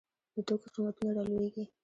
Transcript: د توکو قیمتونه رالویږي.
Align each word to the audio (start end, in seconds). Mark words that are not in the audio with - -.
د 0.35 0.37
توکو 0.47 0.67
قیمتونه 0.73 1.11
رالویږي. 1.17 1.63